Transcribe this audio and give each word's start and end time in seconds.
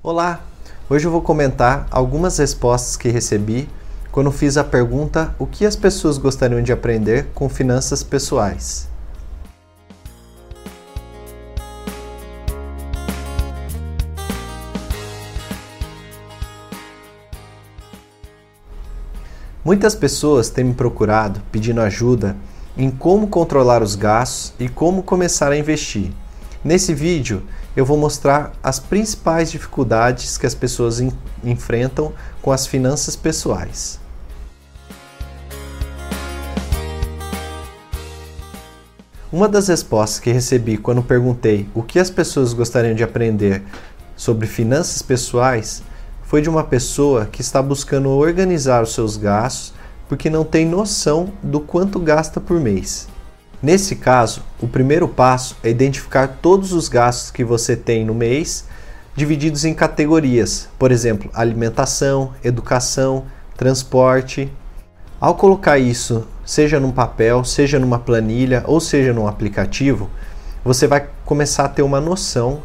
Olá! 0.00 0.44
Hoje 0.88 1.08
eu 1.08 1.10
vou 1.10 1.20
comentar 1.20 1.88
algumas 1.90 2.38
respostas 2.38 2.96
que 2.96 3.08
recebi 3.08 3.68
quando 4.12 4.30
fiz 4.30 4.56
a 4.56 4.62
pergunta 4.62 5.34
o 5.40 5.44
que 5.44 5.66
as 5.66 5.74
pessoas 5.74 6.18
gostariam 6.18 6.62
de 6.62 6.72
aprender 6.72 7.26
com 7.34 7.48
finanças 7.48 8.00
pessoais. 8.04 8.88
Muitas 19.64 19.96
pessoas 19.96 20.48
têm 20.48 20.62
me 20.62 20.74
procurado 20.74 21.42
pedindo 21.50 21.80
ajuda 21.80 22.36
em 22.76 22.88
como 22.88 23.26
controlar 23.26 23.82
os 23.82 23.96
gastos 23.96 24.54
e 24.60 24.68
como 24.68 25.02
começar 25.02 25.50
a 25.50 25.58
investir. 25.58 26.12
Nesse 26.64 26.92
vídeo 26.92 27.42
eu 27.76 27.84
vou 27.84 27.96
mostrar 27.96 28.52
as 28.62 28.80
principais 28.80 29.50
dificuldades 29.50 30.36
que 30.36 30.46
as 30.46 30.54
pessoas 30.54 31.00
enfrentam 31.44 32.12
com 32.42 32.50
as 32.50 32.66
finanças 32.66 33.14
pessoais. 33.14 34.00
Uma 39.30 39.48
das 39.48 39.68
respostas 39.68 40.18
que 40.18 40.32
recebi 40.32 40.76
quando 40.76 41.02
perguntei 41.02 41.68
o 41.74 41.82
que 41.82 41.98
as 41.98 42.10
pessoas 42.10 42.52
gostariam 42.52 42.94
de 42.94 43.04
aprender 43.04 43.62
sobre 44.16 44.46
finanças 44.46 45.02
pessoais 45.02 45.82
foi 46.22 46.42
de 46.42 46.48
uma 46.48 46.64
pessoa 46.64 47.26
que 47.26 47.40
está 47.40 47.62
buscando 47.62 48.08
organizar 48.08 48.82
os 48.82 48.94
seus 48.94 49.16
gastos 49.16 49.74
porque 50.08 50.28
não 50.28 50.44
tem 50.44 50.66
noção 50.66 51.32
do 51.42 51.60
quanto 51.60 52.00
gasta 52.00 52.40
por 52.40 52.58
mês. 52.58 53.06
Nesse 53.60 53.96
caso, 53.96 54.42
o 54.60 54.68
primeiro 54.68 55.08
passo 55.08 55.56
é 55.64 55.70
identificar 55.70 56.38
todos 56.40 56.72
os 56.72 56.88
gastos 56.88 57.32
que 57.32 57.42
você 57.42 57.74
tem 57.74 58.04
no 58.04 58.14
mês, 58.14 58.66
divididos 59.16 59.64
em 59.64 59.74
categorias, 59.74 60.68
por 60.78 60.92
exemplo, 60.92 61.28
alimentação, 61.34 62.32
educação, 62.44 63.24
transporte. 63.56 64.48
Ao 65.20 65.34
colocar 65.34 65.76
isso, 65.76 66.24
seja 66.46 66.78
num 66.78 66.92
papel, 66.92 67.42
seja 67.42 67.80
numa 67.80 67.98
planilha 67.98 68.62
ou 68.64 68.80
seja 68.80 69.12
num 69.12 69.26
aplicativo, 69.26 70.08
você 70.64 70.86
vai 70.86 71.08
começar 71.24 71.64
a 71.64 71.68
ter 71.68 71.82
uma 71.82 72.00
noção 72.00 72.62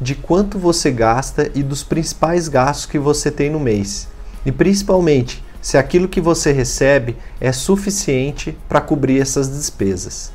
de 0.00 0.16
quanto 0.16 0.58
você 0.58 0.90
gasta 0.90 1.52
e 1.54 1.62
dos 1.62 1.84
principais 1.84 2.48
gastos 2.48 2.86
que 2.86 2.98
você 2.98 3.30
tem 3.30 3.48
no 3.48 3.60
mês. 3.60 4.08
E 4.44 4.50
principalmente, 4.50 5.44
se 5.60 5.78
aquilo 5.78 6.08
que 6.08 6.20
você 6.20 6.50
recebe 6.50 7.16
é 7.40 7.52
suficiente 7.52 8.58
para 8.68 8.80
cobrir 8.80 9.20
essas 9.20 9.48
despesas. 9.48 10.32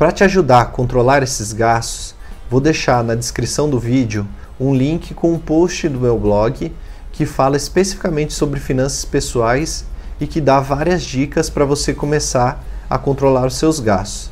Para 0.00 0.12
te 0.12 0.24
ajudar 0.24 0.62
a 0.62 0.64
controlar 0.64 1.22
esses 1.22 1.52
gastos, 1.52 2.14
vou 2.48 2.58
deixar 2.58 3.04
na 3.04 3.14
descrição 3.14 3.68
do 3.68 3.78
vídeo 3.78 4.26
um 4.58 4.74
link 4.74 5.12
com 5.12 5.30
um 5.30 5.38
post 5.38 5.86
do 5.90 6.00
meu 6.00 6.18
blog 6.18 6.74
que 7.12 7.26
fala 7.26 7.54
especificamente 7.54 8.32
sobre 8.32 8.58
finanças 8.58 9.04
pessoais 9.04 9.84
e 10.18 10.26
que 10.26 10.40
dá 10.40 10.58
várias 10.58 11.02
dicas 11.02 11.50
para 11.50 11.66
você 11.66 11.92
começar 11.92 12.64
a 12.88 12.96
controlar 12.96 13.44
os 13.44 13.56
seus 13.56 13.78
gastos. 13.78 14.30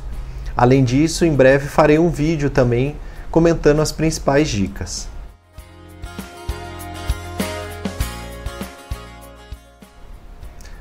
Além 0.57 0.83
disso, 0.83 1.23
em 1.23 1.35
breve 1.35 1.67
farei 1.67 1.99
um 1.99 2.09
vídeo 2.09 2.49
também 2.49 2.95
comentando 3.29 3.79
as 3.79 3.91
principais 3.91 4.49
dicas. 4.49 5.07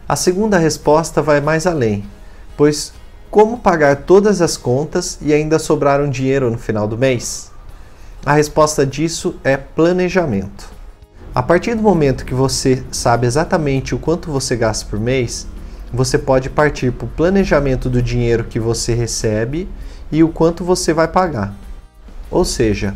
A 0.08 0.16
segunda 0.16 0.56
resposta 0.56 1.20
vai 1.20 1.42
mais 1.42 1.66
além, 1.66 2.06
pois 2.56 2.94
como 3.30 3.58
pagar 3.58 3.96
todas 4.04 4.40
as 4.40 4.56
contas 4.56 5.18
e 5.20 5.34
ainda 5.34 5.58
sobrar 5.58 6.00
um 6.00 6.08
dinheiro 6.08 6.50
no 6.50 6.58
final 6.58 6.88
do 6.88 6.96
mês? 6.96 7.50
A 8.24 8.32
resposta 8.32 8.86
disso 8.86 9.36
é 9.44 9.56
planejamento. 9.56 10.70
A 11.34 11.42
partir 11.42 11.74
do 11.74 11.82
momento 11.82 12.24
que 12.24 12.34
você 12.34 12.82
sabe 12.90 13.26
exatamente 13.26 13.94
o 13.94 13.98
quanto 13.98 14.30
você 14.30 14.56
gasta 14.56 14.86
por 14.86 14.98
mês, 14.98 15.46
você 15.92 16.18
pode 16.18 16.48
partir 16.50 16.90
para 16.90 17.04
o 17.04 17.10
planejamento 17.10 17.88
do 17.88 18.02
dinheiro 18.02 18.44
que 18.44 18.58
você 18.58 18.94
recebe 18.94 19.68
e 20.10 20.24
o 20.24 20.28
quanto 20.28 20.64
você 20.64 20.92
vai 20.92 21.06
pagar. 21.06 21.54
Ou 22.30 22.44
seja, 22.44 22.94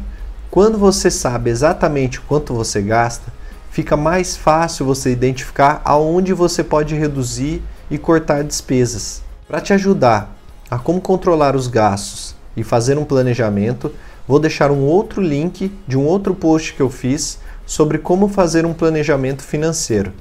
quando 0.50 0.78
você 0.78 1.10
sabe 1.10 1.50
exatamente 1.50 2.18
o 2.18 2.22
quanto 2.22 2.54
você 2.54 2.80
gasta, 2.80 3.32
fica 3.70 3.96
mais 3.96 4.36
fácil 4.36 4.86
você 4.86 5.12
identificar 5.12 5.80
aonde 5.84 6.32
você 6.32 6.64
pode 6.64 6.94
reduzir 6.94 7.62
e 7.90 7.96
cortar 7.96 8.42
despesas. 8.42 9.22
Para 9.48 9.60
te 9.60 9.72
ajudar 9.72 10.34
a 10.70 10.78
como 10.78 11.00
controlar 11.00 11.56
os 11.56 11.66
gastos 11.66 12.34
e 12.56 12.62
fazer 12.62 12.96
um 12.96 13.04
planejamento, 13.04 13.92
vou 14.26 14.38
deixar 14.38 14.70
um 14.70 14.84
outro 14.84 15.20
link 15.20 15.72
de 15.86 15.98
um 15.98 16.06
outro 16.06 16.34
post 16.34 16.74
que 16.74 16.80
eu 16.80 16.88
fiz 16.88 17.38
sobre 17.66 17.98
como 17.98 18.28
fazer 18.28 18.64
um 18.64 18.72
planejamento 18.72 19.42
financeiro. 19.42 20.12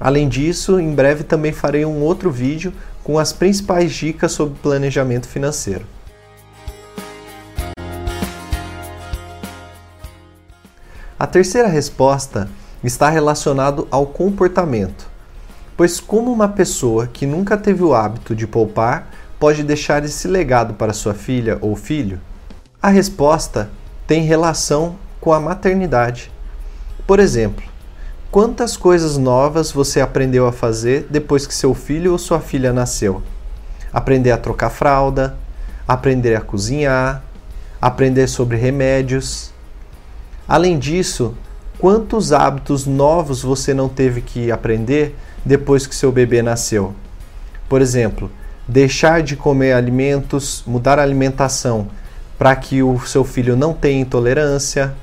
Além 0.00 0.28
disso, 0.28 0.80
em 0.80 0.94
breve 0.94 1.24
também 1.24 1.52
farei 1.52 1.84
um 1.84 2.02
outro 2.02 2.30
vídeo 2.30 2.72
com 3.02 3.18
as 3.18 3.32
principais 3.32 3.92
dicas 3.92 4.32
sobre 4.32 4.58
planejamento 4.60 5.28
financeiro. 5.28 5.84
A 11.18 11.26
terceira 11.26 11.68
resposta 11.68 12.48
está 12.82 13.08
relacionado 13.08 13.86
ao 13.90 14.06
comportamento. 14.06 15.13
Pois, 15.76 15.98
como 15.98 16.32
uma 16.32 16.48
pessoa 16.48 17.08
que 17.08 17.26
nunca 17.26 17.56
teve 17.56 17.82
o 17.82 17.94
hábito 17.94 18.34
de 18.34 18.46
poupar 18.46 19.10
pode 19.40 19.64
deixar 19.64 20.04
esse 20.04 20.28
legado 20.28 20.74
para 20.74 20.92
sua 20.92 21.14
filha 21.14 21.58
ou 21.60 21.74
filho? 21.74 22.20
A 22.80 22.88
resposta 22.88 23.68
tem 24.06 24.22
relação 24.22 24.96
com 25.20 25.32
a 25.32 25.40
maternidade. 25.40 26.30
Por 27.06 27.18
exemplo, 27.18 27.64
quantas 28.30 28.76
coisas 28.76 29.18
novas 29.18 29.72
você 29.72 30.00
aprendeu 30.00 30.46
a 30.46 30.52
fazer 30.52 31.08
depois 31.10 31.44
que 31.44 31.54
seu 31.54 31.74
filho 31.74 32.12
ou 32.12 32.18
sua 32.18 32.38
filha 32.38 32.72
nasceu? 32.72 33.20
Aprender 33.92 34.30
a 34.30 34.38
trocar 34.38 34.70
fralda, 34.70 35.36
aprender 35.88 36.36
a 36.36 36.40
cozinhar, 36.40 37.24
aprender 37.82 38.28
sobre 38.28 38.56
remédios. 38.56 39.50
Além 40.46 40.78
disso, 40.78 41.34
Quantos 41.78 42.32
hábitos 42.32 42.86
novos 42.86 43.42
você 43.42 43.74
não 43.74 43.88
teve 43.88 44.20
que 44.20 44.50
aprender 44.50 45.14
depois 45.44 45.86
que 45.86 45.94
seu 45.94 46.10
bebê 46.10 46.42
nasceu? 46.42 46.94
Por 47.68 47.82
exemplo, 47.82 48.30
deixar 48.66 49.22
de 49.22 49.36
comer 49.36 49.72
alimentos, 49.72 50.62
mudar 50.66 50.98
a 50.98 51.02
alimentação 51.02 51.88
para 52.38 52.54
que 52.56 52.82
o 52.82 52.98
seu 53.00 53.24
filho 53.24 53.56
não 53.56 53.72
tenha 53.72 54.00
intolerância, 54.00 54.94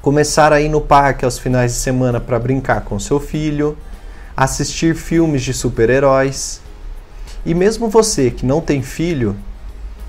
começar 0.00 0.52
a 0.52 0.60
ir 0.60 0.68
no 0.68 0.80
parque 0.80 1.24
aos 1.24 1.38
finais 1.38 1.72
de 1.72 1.78
semana 1.78 2.20
para 2.20 2.38
brincar 2.38 2.82
com 2.82 2.98
seu 2.98 3.20
filho, 3.20 3.76
assistir 4.36 4.94
filmes 4.94 5.42
de 5.42 5.54
super-heróis. 5.54 6.60
E 7.46 7.54
mesmo 7.54 7.88
você 7.88 8.30
que 8.30 8.44
não 8.44 8.60
tem 8.60 8.82
filho, 8.82 9.36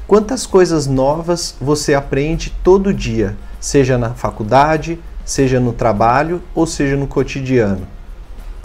quantas 0.07 0.45
coisas 0.45 0.87
novas 0.87 1.55
você 1.61 1.93
aprende 1.93 2.53
todo 2.63 2.93
dia, 2.93 3.35
seja 3.59 3.97
na 3.97 4.13
faculdade, 4.13 4.99
seja 5.23 5.59
no 5.59 5.73
trabalho 5.73 6.41
ou 6.53 6.65
seja 6.67 6.95
no 6.95 7.07
cotidiano. 7.07 7.94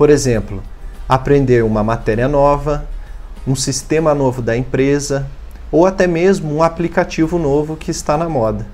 Por 0.00 0.08
exemplo, 0.08 0.62
aprender 1.06 1.62
uma 1.62 1.84
matéria 1.84 2.26
nova, 2.26 2.88
um 3.46 3.54
sistema 3.54 4.14
novo 4.14 4.40
da 4.40 4.56
empresa 4.56 5.26
ou 5.70 5.84
até 5.84 6.06
mesmo 6.06 6.54
um 6.54 6.62
aplicativo 6.62 7.38
novo 7.38 7.76
que 7.76 7.90
está 7.90 8.16
na 8.16 8.26
moda. 8.26 8.66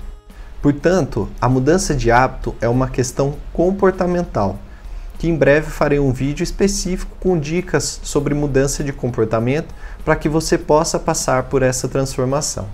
Portanto, 0.62 1.28
a 1.40 1.48
mudança 1.48 1.96
de 1.96 2.12
hábito 2.12 2.54
é 2.60 2.68
uma 2.68 2.88
questão 2.88 3.34
comportamental, 3.52 4.56
que 5.18 5.28
em 5.28 5.34
breve 5.34 5.68
farei 5.68 5.98
um 5.98 6.12
vídeo 6.12 6.44
específico 6.44 7.16
com 7.18 7.36
dicas 7.36 7.98
sobre 8.04 8.32
mudança 8.32 8.84
de 8.84 8.92
comportamento 8.92 9.74
para 10.04 10.14
que 10.14 10.28
você 10.28 10.56
possa 10.56 10.96
passar 10.96 11.42
por 11.42 11.60
essa 11.60 11.88
transformação. 11.88 12.68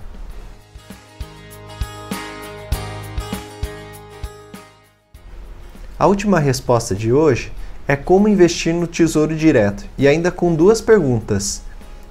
A 5.97 6.05
última 6.05 6.39
resposta 6.39 6.93
de 6.93 7.11
hoje 7.11 7.51
é 7.87 7.95
como 7.95 8.27
investir 8.27 8.73
no 8.73 8.87
Tesouro 8.87 9.35
Direto 9.35 9.85
e 9.97 10.07
ainda 10.07 10.31
com 10.31 10.55
duas 10.55 10.81
perguntas: 10.81 11.61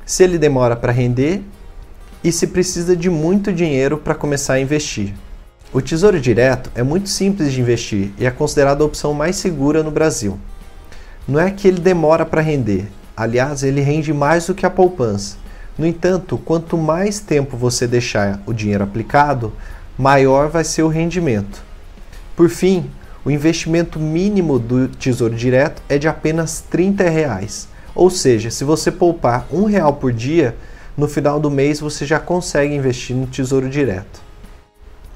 se 0.04 0.22
ele 0.22 0.38
demora 0.38 0.76
para 0.76 0.92
render 0.92 1.42
e 2.22 2.30
se 2.30 2.46
precisa 2.46 2.94
de 2.94 3.10
muito 3.10 3.52
dinheiro 3.52 3.98
para 3.98 4.14
começar 4.14 4.54
a 4.54 4.60
investir. 4.60 5.14
O 5.72 5.80
Tesouro 5.80 6.20
Direto 6.20 6.70
é 6.74 6.82
muito 6.82 7.08
simples 7.08 7.52
de 7.52 7.60
investir 7.60 8.12
e 8.18 8.26
é 8.26 8.30
considerado 8.30 8.82
a 8.82 8.84
opção 8.84 9.14
mais 9.14 9.36
segura 9.36 9.82
no 9.82 9.90
Brasil. 9.90 10.38
Não 11.26 11.40
é 11.40 11.50
que 11.50 11.66
ele 11.66 11.80
demora 11.80 12.26
para 12.26 12.42
render, 12.42 12.86
aliás, 13.16 13.62
ele 13.62 13.80
rende 13.80 14.12
mais 14.12 14.46
do 14.46 14.54
que 14.54 14.66
a 14.66 14.70
poupança. 14.70 15.36
No 15.78 15.86
entanto, 15.86 16.36
quanto 16.36 16.76
mais 16.76 17.20
tempo 17.20 17.56
você 17.56 17.86
deixar 17.86 18.42
o 18.44 18.52
dinheiro 18.52 18.84
aplicado, 18.84 19.52
maior 19.96 20.48
vai 20.48 20.64
ser 20.64 20.82
o 20.82 20.88
rendimento. 20.88 21.62
Por 22.36 22.50
fim, 22.50 22.90
o 23.24 23.30
investimento 23.30 24.00
mínimo 24.00 24.58
do 24.58 24.88
Tesouro 24.88 25.34
Direto 25.34 25.80
é 25.88 25.96
de 25.96 26.08
apenas 26.08 26.60
30 26.68 27.08
reais. 27.08 27.68
Ou 27.94 28.10
seja, 28.10 28.50
se 28.50 28.64
você 28.64 28.90
poupar 28.90 29.46
um 29.52 29.64
real 29.64 29.92
por 29.94 30.12
dia, 30.12 30.56
no 30.96 31.06
final 31.06 31.38
do 31.38 31.50
mês 31.50 31.78
você 31.78 32.04
já 32.04 32.18
consegue 32.18 32.74
investir 32.74 33.14
no 33.14 33.26
Tesouro 33.26 33.68
Direto. 33.68 34.20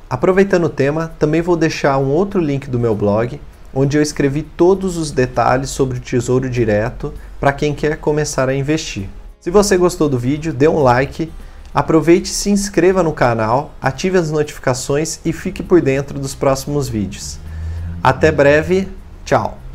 Aproveitando 0.09 0.65
o 0.65 0.71
tema, 0.71 1.13
também 1.19 1.43
vou 1.43 1.57
deixar 1.57 1.99
um 1.99 2.11
outro 2.11 2.41
link 2.41 2.71
do 2.71 2.79
meu 2.79 2.95
blog, 2.95 3.41
onde 3.75 3.97
eu 3.99 4.03
escrevi 4.03 4.43
todos 4.43 4.97
os 4.97 5.11
detalhes 5.11 5.71
sobre 5.71 5.99
o 5.99 6.01
Tesouro 6.01 6.49
Direto 6.49 7.13
para 7.41 7.53
quem 7.53 7.75
quer 7.75 7.97
começar 7.97 8.49
a 8.49 8.55
investir. 8.55 9.09
Se 9.41 9.51
você 9.51 9.77
gostou 9.77 10.09
do 10.09 10.19
vídeo, 10.19 10.53
dê 10.53 10.69
um 10.69 10.81
like, 10.81 11.31
aproveite 11.75 12.31
e 12.31 12.35
se 12.35 12.51
inscreva 12.51 13.03
no 13.03 13.13
canal, 13.13 13.75
ative 13.81 14.17
as 14.17 14.31
notificações 14.31 15.19
e 15.25 15.33
fique 15.33 15.63
por 15.63 15.81
dentro 15.81 16.21
dos 16.21 16.35
próximos 16.37 16.89
vídeos. 16.89 17.39
Até 18.03 18.31
breve, 18.31 18.89
tchau! 19.25 19.66